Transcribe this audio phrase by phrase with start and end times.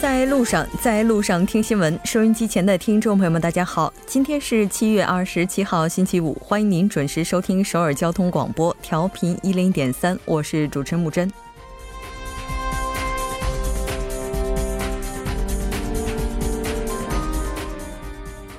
[0.00, 1.98] 在路上，在路上听新闻。
[2.04, 11.28] 收音机前的听众朋友们，大家好，今天是七月二十七号，星期五，欢迎您准时收听首尔交通广播，调频一零点三，我是主持人木真。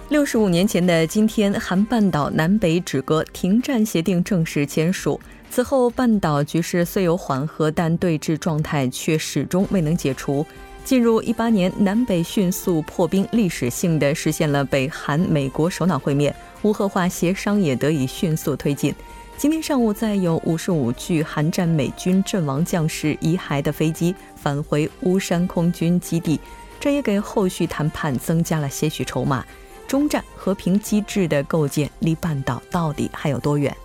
[0.10, 5.20] 六十五年前的今天，韩半岛南北止戈停战协定正式签署。
[5.50, 10.46] 此后，半岛局势虽有缓和，但对峙状态却始终未能解除。
[10.84, 18.94] 进入一八年，南北迅速破冰，历史性的实现了北韩、美国首脑会面，无核化协商也得以迅速推进。
[19.38, 26.40] 今天上午，再有五十五具韩战美军阵亡将士遗骸的飞机返回乌山空军基地，
[26.80, 29.44] 这也给后续谈判增加了些许筹码。
[29.88, 33.76] 中战和平机制的构建，离半岛到底还有多远？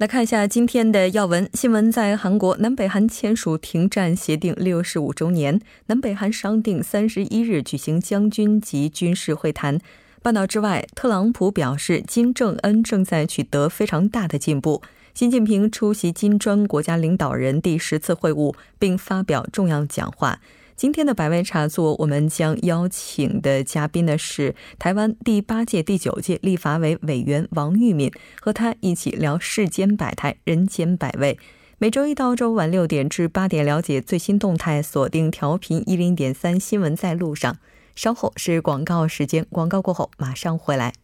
[0.00, 9.78] 来看一下今天的要闻新闻，在韩国，南北韩签署停战协定六十五周年，南北韩商定三十一日举行将军级军事会谈。
[10.22, 14.80] 半岛之外，特朗普表示，金正恩正在取得非常大的进步。
[15.12, 20.40] 习近平出席金砖国家领导人第十次会晤，并发表重要讲话。
[20.80, 31.38] 今天的百味茶座，我们将邀请的嘉宾呢是台湾第八届、第九届立法委委员王玉敏，和他一起聊世间百态、人间百味。
[31.76, 37.58] 每周一到周五晚六点至八点，了解最新动态，锁定调频一零点三新闻在路上。
[37.94, 40.94] 稍后是广告时间，广告过后马上回来。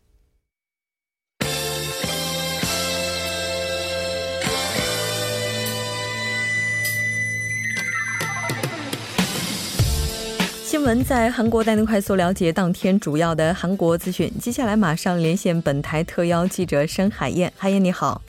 [10.66, 14.28] 新闻在韩国带您快速了解当天主要的韩国资讯。
[14.40, 17.52] 接下来马上连线本台特邀记者申海燕。
[17.56, 18.20] 海燕你好，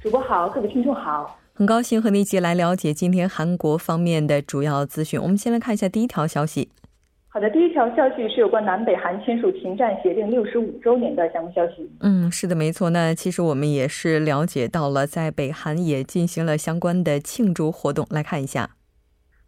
[0.00, 5.20] 主播好，各位听众好，很高兴和你一起来了解今天韩国方面的主要资讯。
[5.20, 6.70] 我们先来看一下第一条消息。
[7.28, 11.86] 好的，第一条消息是有关南北韩签署停战协定六十五周年的相关消息。
[12.00, 12.88] 嗯，是的，没错。
[12.88, 18.06] 那其实我们也是了解到了，在北韩也进行了相关的庆祝活动。
[18.08, 18.70] 来看一下。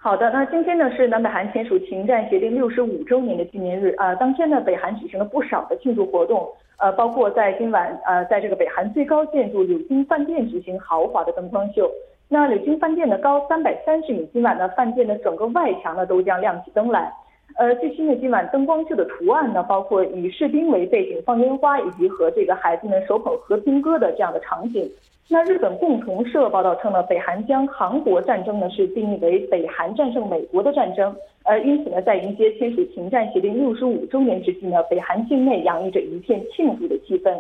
[0.07, 4.15] 好的，那今天呢是南北韩签署停战协定六十五周年的纪念日啊。
[4.15, 11.91] 当天呢，北韩举行了不少的庆祝活动，呃，包括在今晚呃，在这个北韩最高建筑柳京饭店举行豪华的灯光秀。
[12.29, 17.13] 那柳京饭店的高三百三十米，今晚呢饭店的整个外墙呢都将亮起灯来。
[17.59, 24.87] 呃，最新的今晚灯光秀的图案呢，包括以士兵为背景放烟花，以及和这个孩子们手捧和平鸽的这样的场景。
[25.31, 37.35] 那日本共同社报道称呢，北韩将韩国战争呢是定义为北韩战胜美国的战争，呃，因此呢，在迎接签署停战协定六十五周年之际呢，北韩境内洋溢着一片庆祝的气氛。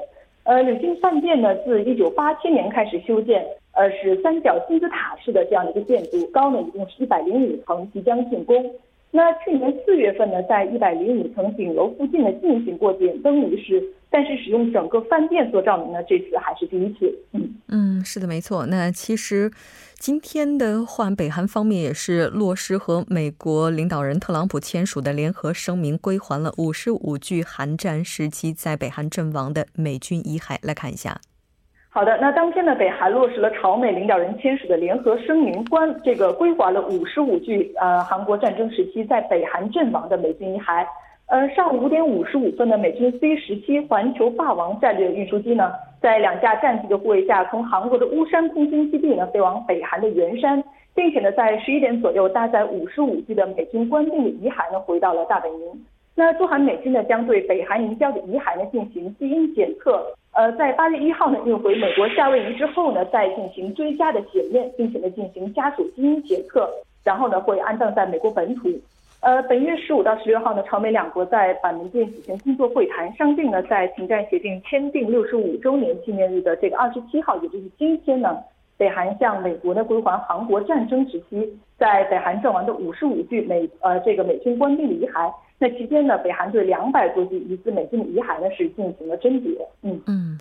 [0.44, 8.64] 呃，柳金饭店呢，自一九八七年开始修建，呃，是三角金字塔式的这样一个建筑，高呢一共是一百零五层，即将竣工。
[9.16, 17.18] 那去年四月份呢，在一百零五层顶楼附近呢进行过点灯仪式，但是使用整个饭店做照明呢，这次还是第一次。
[17.32, 18.66] 嗯嗯，是的，没错。
[18.66, 19.50] 那其实
[19.94, 30.58] 今天的话，北韩方面也是落实和美国领导人特朗普签署的联合声明，归还了五十五具韩战时期在北韩阵亡的美军遗骸。
[30.60, 31.18] 来看一下。
[31.96, 40.86] 好的，那当天呢，北韩落实了朝美领导人签署的联合声明，关这个归还了五十五具呃韩国战争时期在北韩阵亡的美军遗骸。
[41.28, 50.62] 呃，上午五点五十五分的美军 C 十七环球霸王战略运输机呢，在两架战机的护卫下，从韩国的乌山空军基地呢飞往北韩的元山，
[50.94, 55.86] 并且呢，在十一点左右搭载五十五具的美军官兵的遗骸呢回到了大本营。
[56.14, 60.04] 那驻韩美军呢将对北韩移交的遗骸呢进行基因检测。
[60.36, 66.68] 呃，在八月一号呢运回美国夏威夷之后呢，再进行追加的检验，并且呢进行家属基因检测，
[67.02, 68.68] 然后呢会安葬在美国本土。
[69.22, 78.36] 呃，本月十五到十六号呢，朝美两国在板门店举行工作会谈，商定呢在停战协定签订六十五周年纪念日的这个二十七号，也就是今天呢，
[78.76, 85.32] 北韩向美国呢归还韩国战争时期在北韩阵亡的五十五具美呃这个美军官兵的遗骸。
[85.58, 89.52] 那期间呢，北韩对两百多具疑似美军的遗骸呢是进行了甄别。
[89.82, 90.38] 嗯嗯，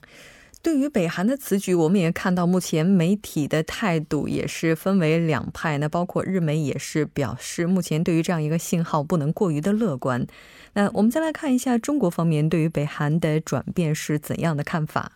[0.62, 5.78] 对于北韩的此举，我们也看到目前媒体的态度也是分为两派。
[5.78, 10.26] 那包括日媒也是表示，目前对于这样一个信号不能过于的乐观。
[10.74, 15.14] 那我们再来看一下中国方面对于北韩的转变是怎样的看法？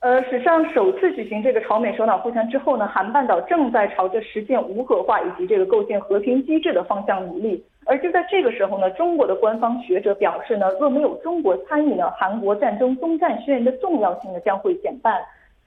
[0.00, 7.64] 呃，史上首次举行这个朝美首脑会谈之后呢，韩半岛正在朝着实现无核化以及这个构建和平机制的方向努力。
[7.84, 15.20] 而就在这个时候呢，中国的官方学者表示呢，若没有中国参与呢，韩国战争终战宣言的重要性呢将会减半。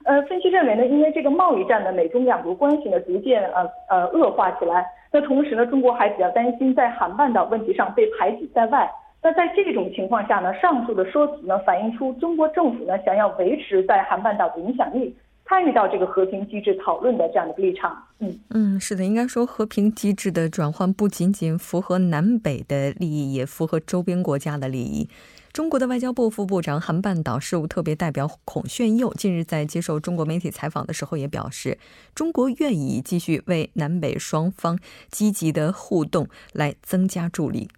[0.04, 4.86] 呃，分析认为呢，因为这个贸易战呢，美中两国关系呢逐渐呃呃恶化起来。
[5.12, 8.90] 那同时呢，中国还比较担心在韩半岛问题上被排挤在外。
[9.22, 15.14] 那在这种情况下呢，上述的说辞呢，反映出中国政府呢想要维持在韩半岛的影响力。
[15.48, 25.08] 参与到这个和平机制讨论的这样的立场，嗯嗯，是的，应该说和平机制的转换不仅仅符合南北的利益，也符合周边国家的利益。
[25.52, 31.78] 中国的外交部副部长、韩半岛事务特别代表孔炫佑近日在接受中国媒体采访的时候也表示，
[32.14, 34.78] 中国愿意继续为南北双方
[35.10, 37.70] 积极的互动来增加助力。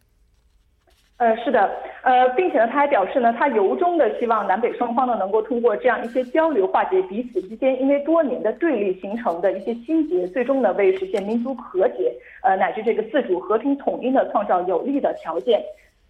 [1.18, 1.68] 呃，是的，
[2.02, 12.12] 呃，并且呢，他还表示呢，他由衷的希望南北双方呢能够通过这样一些交流，化解彼此之间因为多年的对立形成的一些心结，最终呢为实现民族和解，
[12.44, 15.60] 呃，乃至这个自主和平统一呢创造有利的条件。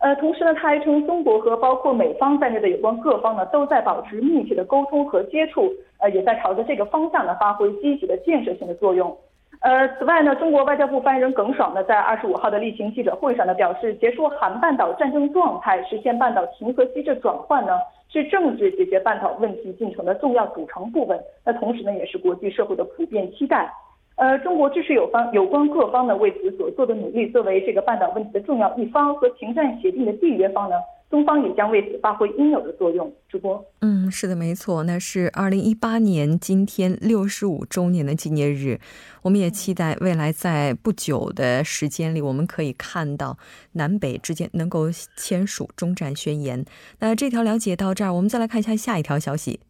[0.00, 9.16] 呃，同时呢，他还称中国和包括美方在内的有关各方呢都在保持密切的沟通和接触，呃，也在朝着这个方向呢发挥积极的建设性的作用。
[9.60, 17.72] 呃，此外呢，中国外交部发言人耿爽呢，在二十五号的例行记者会上呢，表示，结束韩半岛战争状态，实现半岛停和机制转换呢，
[18.08, 21.19] 是政治解决半岛问题进程的重要组成部分。
[21.44, 23.69] 那同时呢，也是国际社会的普遍期待。
[24.14, 30.76] 呃，中国支持有方有关各方呢为此所做的努力，作为这个半岛问题的重要一方和停战协定的缔约方呢。
[31.10, 33.10] 中方也将为此发挥应有的作用。
[33.28, 38.78] 主播，嗯，是的，没错，那是二零一八年今天六十五周年的纪念日，
[39.22, 43.38] 我们也期待未来在不久的时间里，我们可以看到
[43.72, 46.64] 南北之间能够签署中战宣言。
[47.00, 49.61] 那这条了解到这儿，我们再来看一下下一条消息。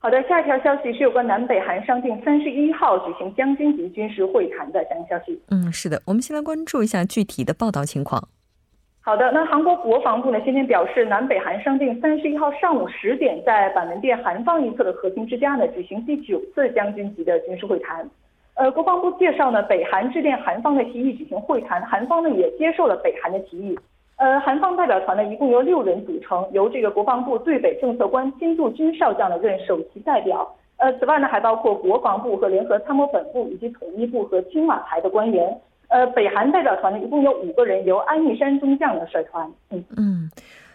[0.00, 5.40] 好的，下一条消息是有关南北韩商定三十一号举行将军级军事会谈的相关消息。
[5.48, 8.28] 嗯，是的，我们先来关注一下具体的报道情况。
[9.08, 18.06] 好的，那韩国国防部呢今天表示，南北韩商定三十一号上午十点在板门店韩方一侧的和平之家呢举行第九次将军级的军事会谈。
[18.56, 23.78] 呃，国防部介绍呢，北韩致电韩方的提议举行会谈，韩方呢也接受了北韩的提议。
[24.18, 30.46] 呃，韩方代表团呢一共由六人组成，由这个国防部对北政策官金柱军少将呢任首席代表。
[30.76, 35.58] 呃，此外呢还包括国防部和联合参谋本部以及统一部和青瓦台的官员。
[35.88, 39.50] 呃，北韩代表团呢，一共有五个人，由安义山中将呢率团。
[39.70, 40.30] 嗯嗯，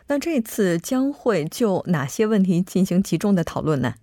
[0.07, 3.93] 那这次将会就哪些问题进行集中的讨论呢？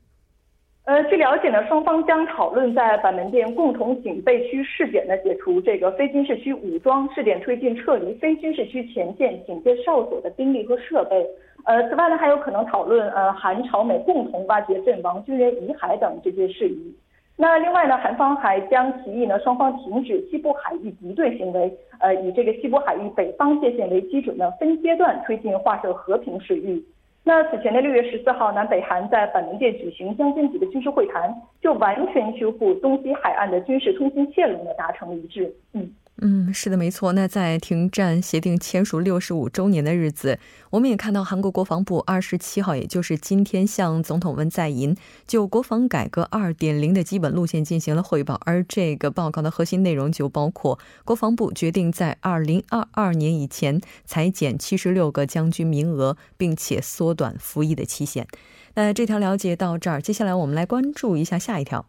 [0.85, 11.25] 呃，据了解呢，双方将讨论在板门店共同警备区试点呢，解除这个非军事区武装，试点推进撤离非军事区前线警戒哨所的兵力和设备。
[11.65, 16.95] 呃，此外呢，还有可能讨论呃韩朝美共同挖掘阵亡军人遗骸等这些事宜。
[17.43, 26.85] 那另外呢，韩方还将提议呢，双方停止西部海域敌对行为，呃，以这个西部海域北方界限为基准呢，分阶段推进划设和平水域。
[27.25, 35.51] 那此前的六月十四号，南北韩在板门店举行将军级的军事会谈，就完全修复东西海岸的军事通信线路呢，达成一致。
[35.73, 35.91] 嗯。
[36.23, 37.13] 嗯，是的，没错。
[37.13, 40.39] 那在停战协定签署六十五周年的日子，
[40.69, 44.95] 我们也看到韩国国防部二十七号，也就是今天，向总统文在寅
[45.27, 48.39] 就国防改革二点零的基本路线进行了汇报。
[48.45, 58.27] 而这个报告的核心内容就包括，国防部决定在二零二二年以前裁减七十六个将军名额，并且缩短服役的期限。
[58.75, 61.87] 那这条了解到这儿，接下来我们来关注一下下一条。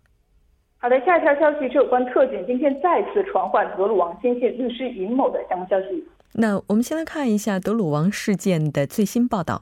[0.83, 6.03] 好的，下一条消息是有关特警今天再次传唤德鲁王亲信律师尹某的相关消息。
[6.33, 9.61] 那我们先来看一下德鲁王事件的最新报道。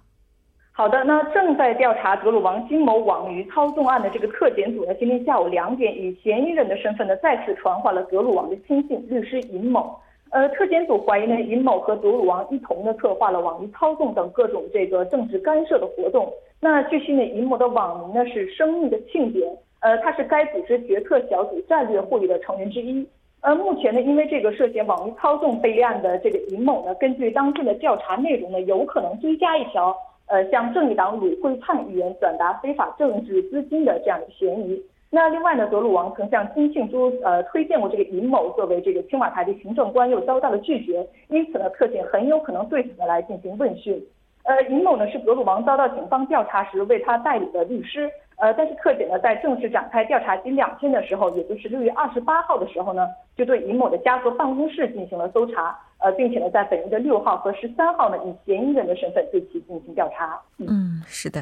[0.71, 9.93] 好的，那正在调查德鲁王金某网鱼操纵案的这个特检组呢，今天下午两点以嫌疑人的身份呢，再次传唤了德鲁王的亲信律师尹某。
[10.29, 16.31] 呃，特检组怀疑呢，尹某和德鲁王一同呢策划了网鱼操纵等各种这个政治干涉的活动。
[16.61, 19.45] 那据悉呢，尹某的网名呢是生命的庆典。
[19.81, 23.07] 呃，他是该组织决策小组战略会议的成员之一。
[23.41, 29.95] 呃，目前呢，因为这个涉嫌网络操纵被立案的这个尹某呢，根据当天的调查内容呢，有可能追加一条，
[30.27, 34.83] 呃，向正义党鲁会灿议员转达非法政治资金的这样的嫌疑。
[35.09, 44.05] 那另外呢，德鲁王曾向金庆珠呃推荐过这个尹某作为这个青瓦台的行政官，又遭到了拒绝，因此呢，特警很有可能对此呢来进行问讯。
[44.49, 48.09] 呃，尹某呢是格鲁王遭到警方调查时为他代理的律师。
[48.37, 60.39] 呃，但是特检呢，在正式展开调查仅两天的时候，也就是六月二十八号的时候呢，就对尹某的家和办公室进行了搜查，呃，并且呢，在本月的六号和十三号呢，以嫌疑人的身份对其进行调查。
[60.57, 61.41] 嗯，是的。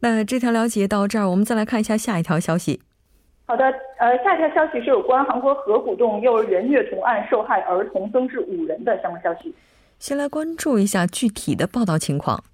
[0.00, 2.80] 那这条了解到这儿，我们再来看一下下一条消息。
[3.46, 3.64] 好的，
[3.98, 9.52] 呃，下一条消息是有关韩国河谷洞幼儿园虐童案受害儿童增至五人的相关消息。
[9.98, 12.44] 先来关注一下具体的报道情况。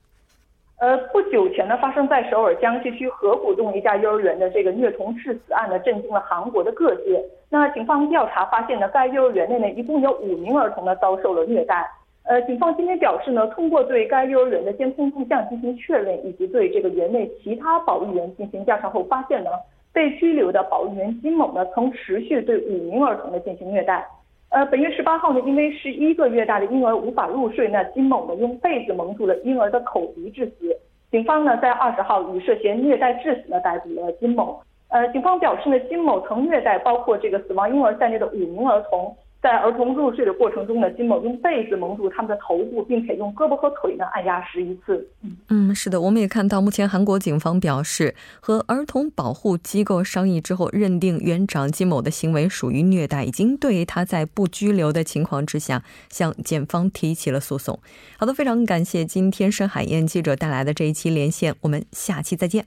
[0.78, 7.22] 呃，不久前呢，发生在首尔江西区河谷洞一家幼儿园的这个虐童致死案呢，震惊了韩国的各界。
[7.50, 11.86] 那警方调查发现呢，该幼儿园内呢，一共有五名儿童呢遭受了虐待。
[12.22, 19.50] 呃，警方今天表示呢，通过对该幼儿园的监控录像进行确认，以及对这个园内其他保育员进行调查后，发现呢，
[19.92, 24.06] 被拘留的保育员金某呢，曾持续对五名儿童呢进行虐待。
[24.50, 30.76] 呃，本月十八号呢，因为十一个月大的婴儿无法入睡，那金某呢用被子蒙住了婴儿的口鼻致死。
[31.10, 34.60] 警方呢在二十号以涉嫌虐待致死呢逮捕了金某。
[34.88, 39.16] 呃，警方表示呢，金某曾虐待包括这个死亡婴儿在内的五名儿童。
[39.42, 45.08] 在儿童入睡的过程中呢，金某用被子蒙住他们的头部，并且用胳膊和腿呢按压十一次。
[45.48, 57.80] 嗯，是的，我们也看到，目前韩国警方表示，和儿童保护机构商议之后，认定园长金某的行为属于虐待，已经对他在不拘留的情况之下向检方提起了诉讼。
[58.18, 62.66] 好的，非常感谢今天申海燕记者带来的这一期连线，我们下期再见。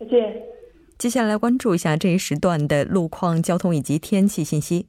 [0.00, 0.42] 再见。
[0.98, 4.86] 接下来关注一下这一时段的路况、交通以及天气信息。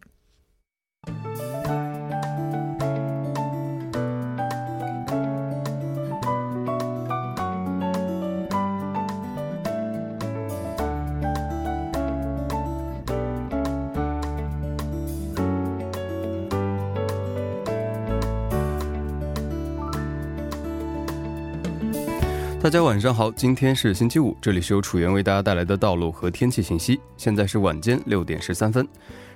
[22.63, 26.97] 大家晚上好，今天是星期五，这里是由楚源为大家带来的道路和天气信息。
[27.17, 28.87] 现在是晚间六点十三分，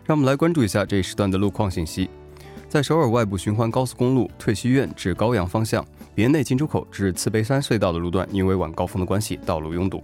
[0.07, 2.09] 让我们来关注一下这一时段的路况信息。
[2.69, 5.85] 在首尔外部循环高速公路退西苑至高阳方向，
[6.15, 10.01] 别内进出口至慈悲山隧道的路段，因为晚高峰的关系，道路拥堵。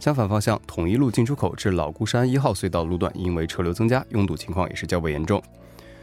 [0.00, 5.42] 相反方向，统一路进出口至老孤山一号隧道路段，因为车流增加，拥堵情况也是较为严重。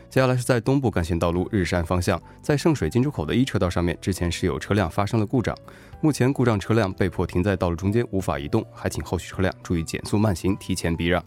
[0.08, 5.58] 接下来是在东部干线道路日山方向，在圣水进出口的一车道上面，之前是有车辆发生了故障，
[6.00, 11.24] 目前故障车辆被迫停在道路中间，无法移动，还请后续车辆注意减速慢行，提前避让。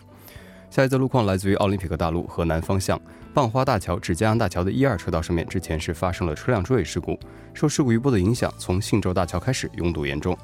[0.75, 3.01] 下一则路况来自于奥林匹克大路河南方向，
[3.33, 7.17] 棒花大桥至江阳大桥的一二车道上面，之前是发生了车辆追尾事故，
[7.55, 10.37] 受事故余波的影响，从信州大桥开始拥堵严重。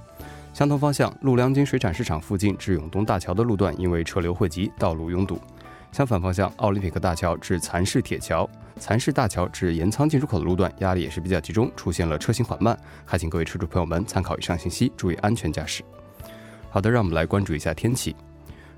[0.55, 5.37] 相同方向，陆良金水产市场附近至永东大桥的路段，因为车流汇集，道路拥堵。
[5.91, 15.83] 相反方向，奥林匹克大桥至蚕市铁桥、蚕市大桥至盐仓进出口的路段压力也是比较集中，出现了车行缓慢，还请各位车主朋友们参考以上信息，注意安全驾驶。
[16.71, 18.15] 好的，让我们来关注一下天气。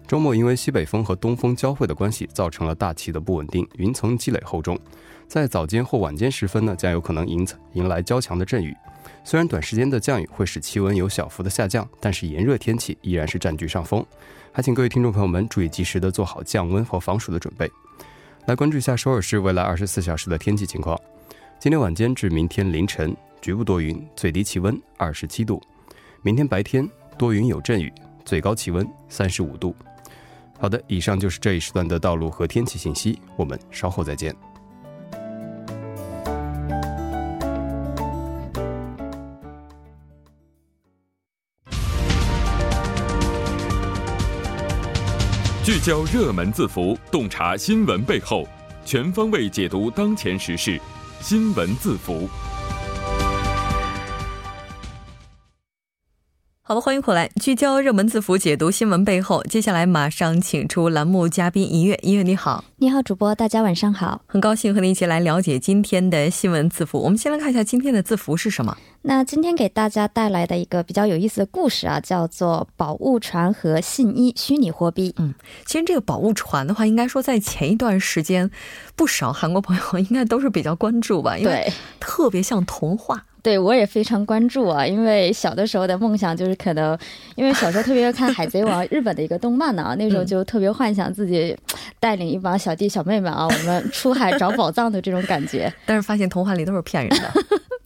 [0.06, 4.78] 周末因为西北风和东风交汇的关系，造成了大气的不稳定，云层积累厚重，
[5.26, 8.76] 在早间或晚间时分呢，将有可能迎迎来较强的阵雨。
[9.24, 14.04] 虽然短时间的降雨会使气温有小幅的下降，但是炎热天气依然是占据上风。
[14.52, 17.70] 还请各位听众朋友们注意及时的做好降温和防暑的准备。
[18.46, 20.98] 来关注一下首尔市未来二十四小时的天气情况。
[21.58, 25.58] 今天晚间至明天凌晨，局部多云，最低气温二十七度；
[26.20, 27.90] 明天白天多云有阵雨，
[28.24, 29.74] 最高气温三十五度。
[30.62, 34.32] 好的，以上就是这一时段的道路和天气信息，我们稍后再见。
[45.64, 48.46] 聚焦热门字符，洞察新闻背后，
[48.84, 50.80] 全方位解读当前时事。
[51.20, 52.28] 新闻字符。
[56.72, 59.42] 好的，欢迎回来，聚焦热门字符，解读新闻背后。
[59.42, 66.98] 接下来马上请出栏目嘉宾一乐，一乐你好，你好，主播，大家晚上好，很高兴和你一起来了解今天的新闻字符。
[66.98, 68.74] 我们先来看一下今天的字符是什么。
[69.02, 75.14] 那今天给大家带来的一个比较有意思的故事啊，叫做“宝物船和信一虚拟货币”。
[75.20, 75.34] 嗯，
[75.66, 78.50] 其实这个宝物船的话，应该说在前一段时间，
[78.96, 83.22] 不少韩国朋友 应该都是比较关注吧，因为特别像童话。
[83.42, 86.96] 对我也非常关注啊，因为小的时候的梦想就是可能，
[87.34, 91.56] 因为小时候特别看《海贼王》日本的一个动漫呢，那时候就特别幻想自己
[91.98, 95.72] 带领一帮小弟小妹们啊，我们出海找宝藏的这种感觉。
[95.84, 97.32] 但是发现童话里都是骗人的。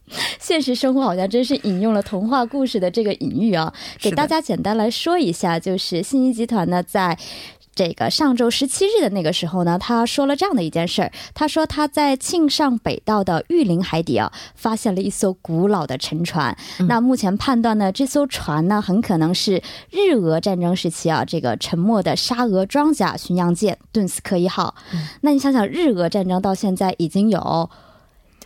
[0.39, 3.73] 现实生活好像真是引用了童话故事的这个隐喻啊！
[3.99, 7.17] 给大家简单来说一下，就是信息集团呢，在
[7.75, 11.11] 这个上周十七日的那个时候呢，他说了这样的一件事儿。
[11.35, 16.57] 他说他在庆尚北道的玉林海底啊，发现了一艘古老的沉船。
[16.87, 19.61] 那目前判断呢，这艘船呢，很可能是
[19.91, 24.73] 日俄战争时期啊，这个沉没的沙俄装甲巡洋舰顿斯克一号。
[25.21, 27.69] 那你想想，日俄战争到现在已经有。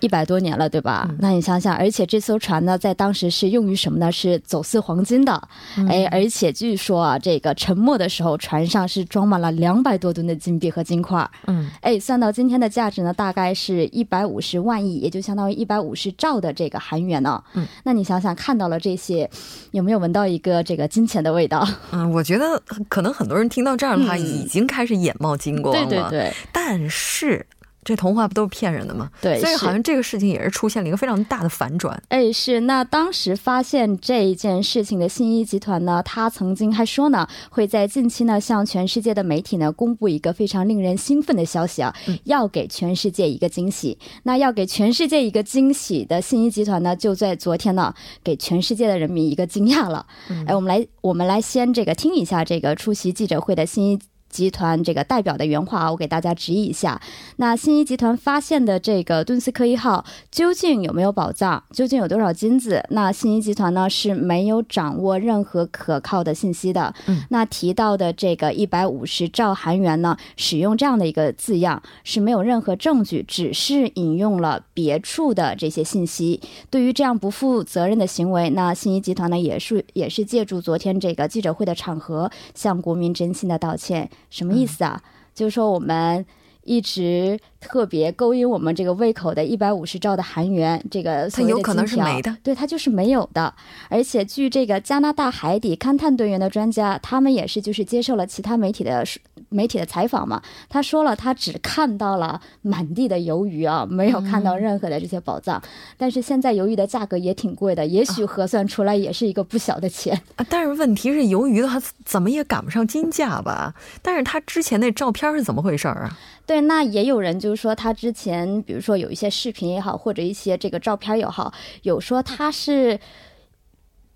[0.02, 1.10] 一百多年了，对吧？
[1.20, 4.12] 那你想想，而且这艘船呢，在当时是用于什么呢？
[4.12, 5.42] 是走私黄金的。
[5.88, 11.30] 哎，而且据说啊，这个沉没的时候，船上是装满了两百多吨的金币和金块。
[11.48, 17.42] 嗯，哎，算到今天的价值呢，大概是一百五十万亿，也就相当于一百五十兆的这个韩元呢。
[17.54, 19.30] 嗯，那你想想，看到了这些，
[19.72, 21.68] 有没有闻到一个这个金钱的味道？
[21.94, 25.86] 嗯，我觉得可能很多人听到这儿的话，已经开始眼冒金光了。
[25.86, 27.46] 对对对，但是。
[27.84, 29.10] 这童话不都是骗人的吗？
[29.22, 32.02] 对，所以好像这个事情也是出现了一个非常大的反转。
[32.10, 32.62] 哎，是。
[32.62, 41.92] 那当时发现这一件事情的信一集团呢，他曾经还说呢，会在近期呢向全世界的媒体呢公布一个非常令人兴奋的消息啊，
[42.26, 43.98] 要给全世界一个惊喜。
[44.24, 50.06] 那要给全世界一个惊喜的信一集团呢，就在昨天呢，给全世界的人民一个惊讶了。
[50.46, 54.00] 哎，我们来，我们来先这个听一下这个出席记者会的信一。
[54.32, 57.00] 集团这个代表的原话，我给大家直译一下。
[57.36, 61.62] 那新一集团发现的这个敦斯科一号究竟有没有宝藏？
[61.72, 62.84] 究竟有多少金子？
[62.90, 66.94] 那新一集团呢是没有掌握任何可靠的信息的。
[67.08, 76.40] 嗯，那提到的这个一百五十兆韩元呢，使用这样的一个字样是没有任何证据，只是引用了别处的这些信息。
[76.70, 84.10] 对于这样不负责任的行为，那新一集团呢也是也是借助昨天这个记者会的场合，向国民真心的道歉。
[84.30, 85.02] 什么意思啊？
[85.34, 86.26] 就是说我们
[86.64, 87.40] 一直。
[87.62, 93.54] 特别勾引我们这个胃口的一百五十兆的韩元，这个它有可能是没的，对，它就是没有的。
[93.88, 99.06] 而且据这个加拿大海底勘探队员的专家，他们也是就是接受了其他媒体的
[99.50, 105.62] 媒体的采访嘛，他说了，他只看到了满地的鱿鱼啊，没有看到任何的这些宝藏。
[105.98, 110.46] 但是现在鱿鱼的价格也挺贵的，也许核算出来也是一个不小的钱啊。
[110.50, 113.76] 但是问题是，鱿鱼的话怎么也赶不上金价吧？
[114.02, 116.18] 但是他之前那照片是怎么回事啊？
[116.46, 121.54] 对，那也有人就是说，他之前比如说有一些视频也好，或者一些这个照片也好，
[121.84, 123.00] 有说他是。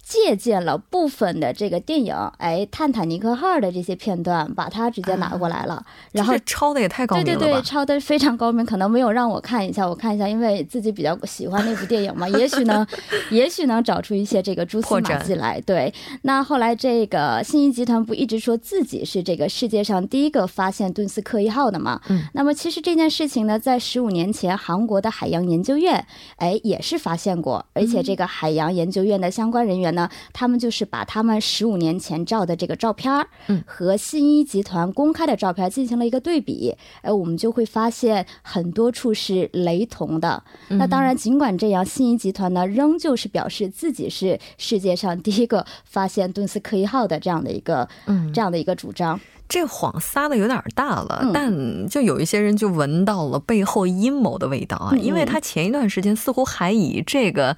[0.07, 12.85] 借鉴了部分的这个电影，哎，《泰坦尼克号》的这些片段，把它直接拿过来了，然后抄的也太高明了对对对，抄的非常高明，可能没有让我看一下，我看一下，因为自己比较喜欢那部电影嘛， 也许能，
[13.31, 15.59] 也许能找出一些这个蛛丝马迹来。
[15.61, 21.99] 对，那后来这个信息集团不一直说自己是这个世界上第一个发现顿斯克一号的嘛？
[22.09, 29.94] 嗯，那么其实这件事情呢，在十五年前，韩国的海洋研究院，哎，也是发现过，而且这个海洋研究院的相关人员。
[29.95, 33.11] 呢，他们就是把他们十五年前照的这个照片
[33.47, 40.43] 嗯，和信一集团公开的照片进行了一个对比，哎，我们就会发现很多处是雷同的。
[40.67, 49.19] 那当然，尽管这样，信一集团呢仍旧是表示自己是世界上第一个发现顿斯克一号的这样的一个，嗯，这样的一个主张。
[49.47, 57.55] 这谎撒的有点大了，但就有一些人就闻到了背后阴谋的味道啊，因为他前一段时间似乎还以这个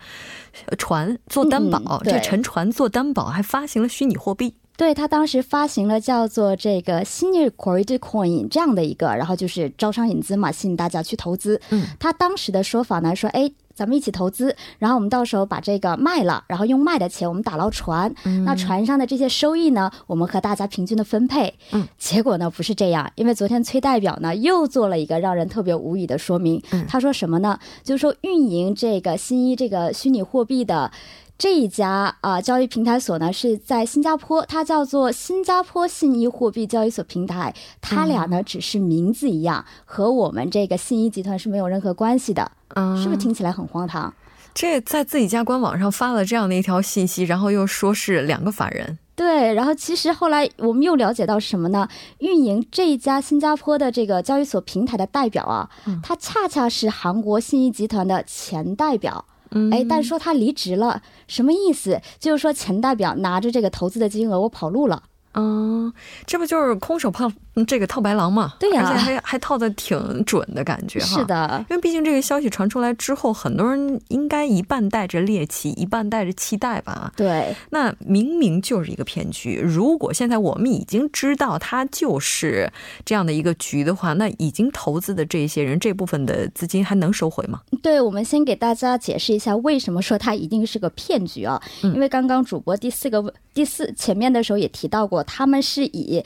[0.78, 4.54] 船做担保，这沉船做担保，还发行了虚拟货币。
[4.76, 11.60] 对他当时发行了叫做这个 Senior Credit Coin 这样的一个，然后就是招商引资嘛，吸引大家去投资。
[11.70, 13.52] 嗯，他当时的说法呢说，哎。
[13.78, 18.12] 咱们一起投资，然后我们到时候把这个卖了，然后用卖的钱我们打捞船，
[18.44, 21.54] 那船上的这些收益呢，我们和大家平均的分配。
[21.72, 26.60] 嗯，结果呢不是这样，因为昨天崔代表呢又做了一个让人特别无语的说明。
[26.88, 27.60] 他说什么呢？
[27.84, 30.92] 就是说运营这个新一这个虚拟货币的。
[31.40, 37.54] 这一家啊交易平台所呢是在新加坡，它叫做新加坡信一货币交易所平台。
[37.80, 42.52] 它俩呢只是名字一样，和我们这个信一集团是没有任何关系的。
[42.78, 44.14] 嗯，是不是听起来很荒唐？
[44.54, 48.98] 这在自己家官网上发了这样的一条信息，然后又说是两个法人。
[49.16, 51.88] 对，然后其实后来我们又了解到什么呢？
[52.20, 55.70] 运营这一家新加坡的这个交易所平台的代表啊，
[56.04, 59.26] 他恰恰是韩国信义集团的前代表。
[59.72, 62.00] 哎，但说他离职了，什么意思？
[62.20, 65.02] 就是说前代表拿着这个投资的金额，我跑路了。
[65.34, 65.94] 嗯，
[66.26, 67.32] 这不就是空手套
[67.66, 68.54] 这个套白狼嘛？
[68.60, 71.06] 对呀，而且还还套的挺准的感觉哈。
[71.06, 77.12] 是的，因为毕竟这个消息传出来之后，很多人应该一半带着猎奇，一半带着期待吧。
[77.16, 79.60] 对，那明明就是一个骗局。
[79.64, 82.72] 如果现在我们已经知道它就是
[83.06, 87.62] 这样的一个局的话，那已经投资的这些人这部分的资金还能收回吗？
[87.84, 91.62] 对，我们先给大家解释一下为什么说它一定是个骗局啊？
[91.82, 95.24] 因为刚刚主播第四个第四前面的时候也提到过。
[95.24, 96.24] 他们是以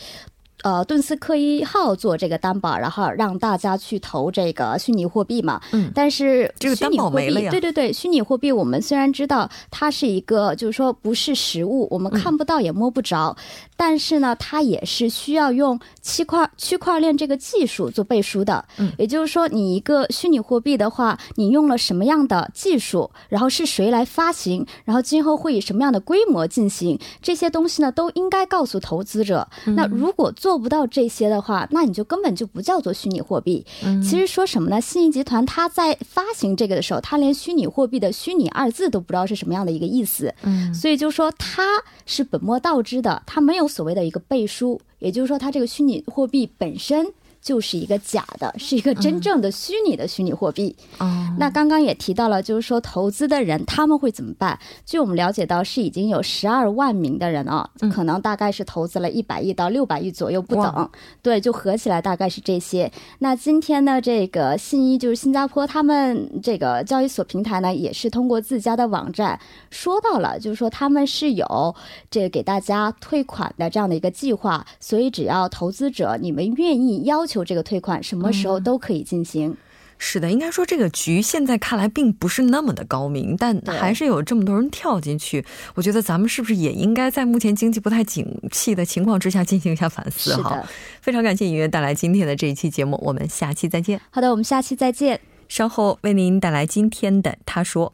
[0.63, 5.62] 呃顿斯克一号做这个担保，然后让大家去投这个虚拟货币嘛。
[5.71, 7.52] 嗯，但是这个担保没了呀。
[7.52, 13.36] 对对对，虚拟货币我们虽然知道它是一个，就是说不是实物，我们看不到也摸不着，
[13.76, 18.63] 但是呢，它也是需要用区块区块链这个技术做背书的。
[18.78, 29.47] 嗯，也就是说，你一个虚拟货币的话，你用了什么样的技术，然后是谁来发行，然后今后会以什么样的规模进行，这些东西呢，都应该告诉投资者。
[29.65, 33.66] 那如果做不到这些的话，那你就根本就不叫做虚拟货币。
[33.84, 34.80] 嗯，其实说什么呢？
[34.80, 40.34] 信义集团它在发行这个的时候，它连虚拟货币的“虚拟”二字都不知道是什么样的一个意思。
[40.44, 41.64] 嗯，所以就说它
[42.06, 47.14] 是本末倒置的，它没有所谓的一个背书，也就是说，它这个虚拟货币本身。
[47.41, 50.75] 就是一个假的，是一个真正的虚拟的虚拟货币。
[50.99, 54.60] 哦，那刚刚也提到了，就是说投资的人他们会怎么办？
[54.86, 60.89] 据我们了解到，是已经有十二万名的人啊，可能大概是投资了一百亿到六百亿左右不等。
[61.23, 62.91] 对，就合起来大概是这些。
[63.17, 69.39] 那今天呢，这个信一就是新加坡他们这个交易所平台呢，也是通过自家的网站
[69.71, 71.75] 说到了，就是说他们是有
[72.12, 77.31] 这个给大家退款的这样的一个计划，所以只要投资者你们愿意要求。
[77.32, 79.56] 求这个退款什么时候都可以进行，
[79.98, 85.46] 是的，应该说这个局现在看来并不是那么的高明，但还是有这么多人跳进去。
[85.76, 90.36] 我觉得咱们是不是也应该在目前经济不太景气的情况之下进行一下反思？
[90.41, 90.67] 哈，
[91.02, 94.02] 非常感谢音乐带来今天的这一期节目，我们下期再见。
[94.10, 95.22] 好的，我们下期再见。
[95.48, 97.94] 稍后为您带来今天的他说。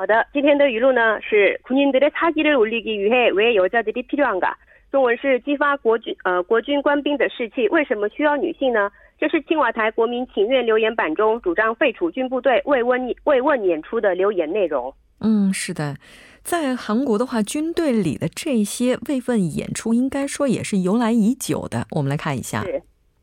[0.00, 4.52] 好的，今天的语录呢是군인들의사기를올리기위해왜여자들이필요한가
[4.92, 8.90] 中文是激发国军呃国军官兵的士气，为什么需要女性呢？
[9.18, 14.92] 这是青瓦台国民请愿留言板中主张废除军部队慰问慰问演出的留言内容。
[15.20, 15.96] 嗯，是的，
[16.42, 21.86] 在韩国的话，军队里的这些慰问演出，应该说也是由来已久的。
[21.92, 22.62] 我们来看一下。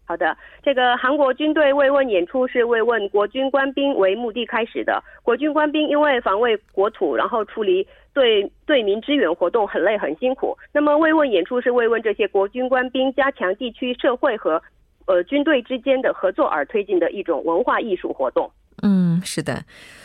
[0.08, 5.04] 好的，这个韩国军队慰问演出是慰问国军官兵为目的开始的。
[5.22, 10.56] 国军官兵因为防卫国土，然后处理对对民支援活动很累很辛苦。
[10.72, 14.62] 那么慰问演出是慰问这些国军官兵加强地区社会和
[15.06, 18.50] 呃军队之间的合作而推进的一种文化艺术活动。
[18.82, 19.64] 嗯，是的。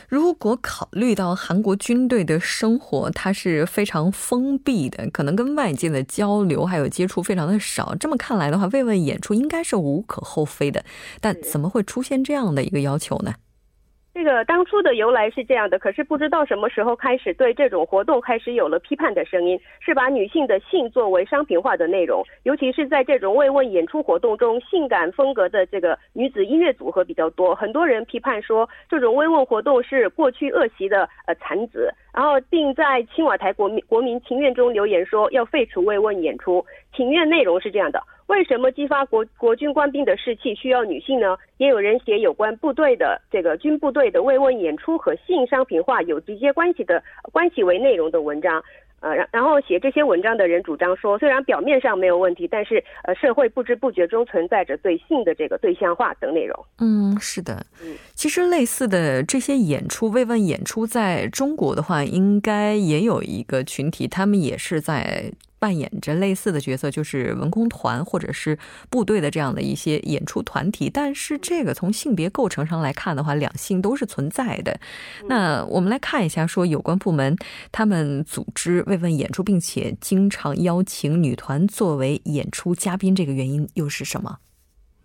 [0.09, 7.95] 如果考虑到韩国军队的生活，它是非常封闭的，可能跟外界的交流还有接触非常的少。
[7.95, 10.83] 这么看来的话，慰问演出应该是无可厚非的。
[11.19, 13.33] 但怎么会出现这样的一个要求呢？
[14.13, 36.63] 这个当初的由来是这样的，可是不知道什么时候开始，对这种活动开始有了批判的声音，是把女性的性作为商品化的内容，尤其是在这种慰问演出活动中，性感风格的这个女子音乐组合比较多，很多人批判说这种慰问活动是过去恶习的呃残子，然后并在青瓦台国民国民情愿中留言说要废除慰问演出，
[36.95, 38.01] 情愿内容是这样的。
[38.27, 41.37] 为什么激发国国军官兵的士气需要女性呢？
[41.57, 47.03] 也有人写有关部队的这个军部队的慰问演出和性商品化有直接关系的
[47.33, 48.63] 关系为内容的文章，
[49.01, 56.65] 呃，然然后写这些文章的人主张说，虽然表面上没有问题，但是呃，社会不知不觉中存在着对性的这个对象化等内容。
[56.79, 65.33] 嗯，是的，嗯，其实类似的这些演出慰问演出，在中国的话，应该也有一个群体，他们也是在。
[65.63, 70.89] 扮演着类似的角色，就是文工团或者是部队的这样的一些演出团体。
[70.89, 74.77] 但是这个从性别构成上来看的话，两性都是存在的。
[75.29, 77.33] 那我们来看一下，说有关部门
[77.71, 84.39] 他们组织慰问演出，并且经常邀请女团作为演出嘉宾，这个原因又是什么？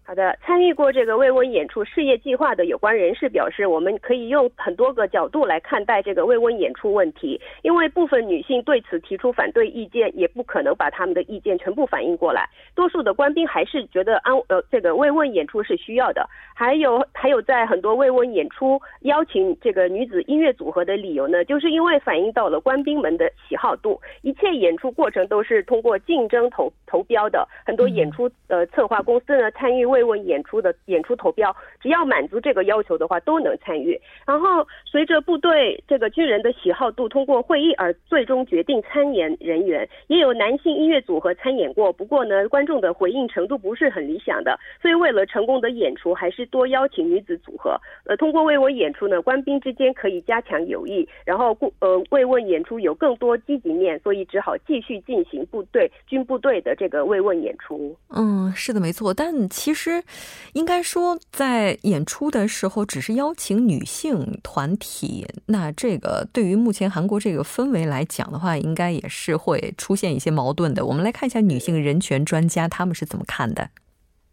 [0.08, 7.38] 好的，参与过这个慰问演出事业计划的有关人士表示，我们可以用很多个角度来看待这个慰问演出问题。
[7.60, 12.48] 因为部分女性对此提出反对意见，也不可能把他们的意见全部反映过来。
[12.74, 16.26] 多数的官兵还是觉得安呃这个慰问演出是需要的。
[16.54, 24.00] 还有还有，在很多慰问演出邀请这个女子音乐组合的理由呢，就是因为反映到了官兵们的喜好度。
[24.22, 29.97] 一切演出过程都是通过竞争投投标的，很多演出呃策划公司呢参与慰。
[29.98, 34.00] 慰问演出的演出投标，只要满足这个要求的话，都能参与。
[34.24, 41.92] 然后随着部队这个军人的喜好度通过会议而最终决定参演人员，也有男性音乐组合参演过。
[41.92, 47.76] 不过呢，观众的回应程度不是很理想的，所以为了成功的演出，还是多邀请女子组合。
[48.04, 57.96] 呃，通过慰问演出呢，官兵之间可以加强友谊，然后呃慰问演出有更多积极面，所以只好继续进行部队军部队的这个慰问演出。
[58.10, 59.12] 嗯，是的，没错。
[59.12, 59.87] 但其实。
[59.88, 60.04] 实
[60.52, 70.84] 应该说，在演出的时候只是邀请女性团体，那这个对于目前韩国这个氛围来讲的话，应该也是会出现一些矛盾的。
[70.86, 73.70] 我们来看一下女性人权专家他们是怎么看的。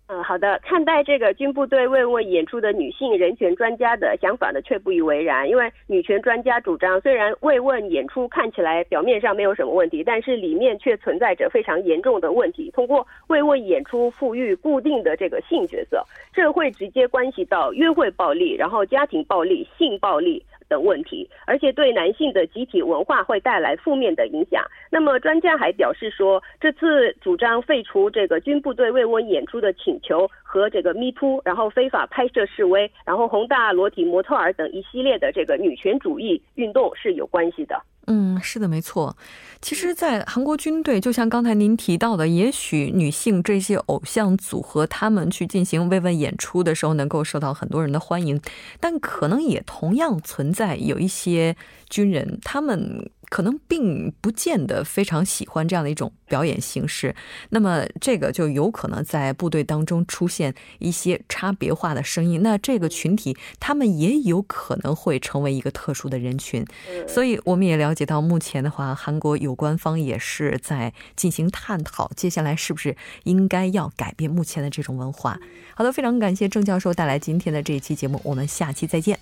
[0.08, 0.60] 嗯，好的。
[0.64, 5.50] 看待这个军部队慰问演出的女性人权专家的想法呢，却不以为然。
[5.50, 12.70] 因为女权专家主张，虽然慰问演出看起来表面上没有什么问题，但是里面却存在着非常严重的问题。
[12.72, 20.46] 通过慰问演出赋予固定的这个性角色，这会直接关系到约会暴力，然后家庭暴力、性暴力。
[20.68, 24.64] 等问题，而且对男性的集体文化会带来负面的影响。
[24.90, 37.82] 那么专家还表示说，这次主张废除这个军部队慰问演出的请求和这个 Me Too，然后非法拍摄示威，然后宏大裸体模特儿等一系列的这个女权主义运动是有关系的。
[38.08, 39.16] 嗯，是的，没错。
[39.62, 48.40] 其实，在韩国军队，就像刚才您提到的，也许女性这些偶像组合，他们去进行慰问演出的时候，能够受到很多人的欢迎，
[48.80, 51.56] 但可能也同样存在有一些
[51.90, 53.10] 军人，他们。
[53.32, 57.16] 可能并不见得非常喜欢这样的一种表演形式，
[57.50, 62.44] 那么这个就有可能在部队当中出现一些差别化的声音。
[62.44, 66.64] 那这个群体他们也有可能会成为一个特殊的人群。
[67.08, 75.40] 所以我们也了解到，目前的话，韩国有关方也是在进行探讨，接下来是不是应该要改变目前的这种文化。
[75.74, 79.18] 好的，非常感谢郑教授带来今天的这一期节目，我们下期再见。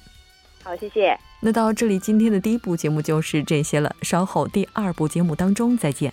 [0.64, 1.18] 好，谢谢。
[1.42, 3.96] 那到这里，今天的第一部节目就是这些了。
[4.02, 6.12] 稍后第二部节目当中再见。